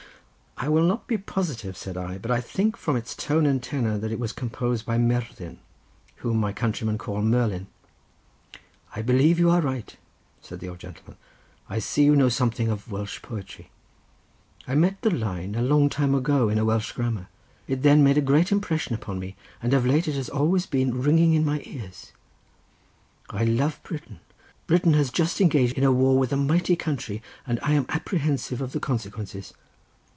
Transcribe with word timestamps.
'""I 0.63 0.69
will 0.69 0.83
not 0.83 1.07
be 1.07 1.17
positive," 1.17 1.75
said 1.75 1.97
I, 1.97 2.19
"but 2.19 2.29
I 2.29 2.39
think 2.39 2.77
from 2.77 2.95
its 2.95 3.15
tone 3.15 3.47
and 3.47 3.63
tenor 3.63 3.97
that 3.97 4.11
it 4.11 4.19
was 4.19 4.31
composed 4.31 4.85
by 4.85 4.99
Merddyn, 4.99 5.57
whom 6.17 6.37
my 6.37 6.53
countrymen 6.53 6.99
call 6.99 7.23
Merlin." 7.23 7.65
"I 8.95 9.01
believe 9.01 9.39
you 9.39 9.49
are 9.49 9.59
right," 9.59 9.97
said 10.39 10.59
the 10.59 10.69
old 10.69 10.77
gentleman, 10.77 11.17
"I 11.67 11.79
see 11.79 12.03
you 12.03 12.15
know 12.15 12.29
something 12.29 12.67
of 12.67 12.91
Welsh 12.91 13.23
poetry. 13.23 13.71
I 14.67 14.75
met 14.75 15.01
the 15.01 15.09
line, 15.09 15.55
a 15.55 15.63
long 15.63 15.89
time 15.89 16.13
ago, 16.13 16.47
in 16.47 16.59
a 16.59 16.65
Welsh 16.65 16.91
grammar. 16.91 17.27
It 17.67 17.81
then 17.81 18.03
made 18.03 18.19
a 18.19 18.21
great 18.21 18.51
impression 18.51 18.93
upon 18.93 19.17
me 19.17 19.35
and 19.63 19.73
of 19.73 19.83
late 19.83 20.07
it 20.07 20.13
has 20.13 20.29
always 20.29 20.67
been 20.67 21.01
ringing 21.01 21.33
in 21.33 21.43
my 21.43 21.61
ears. 21.65 22.11
I 23.31 23.45
love 23.45 23.81
Britain. 23.81 24.19
Britain 24.67 24.93
has 24.93 25.09
just 25.09 25.41
engaged 25.41 25.75
in 25.75 25.83
a 25.83 25.91
war 25.91 26.19
with 26.19 26.31
a 26.31 26.37
mighty 26.37 26.75
country, 26.75 27.23
and 27.47 27.59
I 27.63 27.71
am 27.73 27.87
apprehensive 27.89 28.61
of 28.61 28.73
the 28.73 28.79
consequences. 28.79 29.55